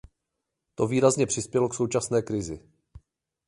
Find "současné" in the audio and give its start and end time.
1.73-2.21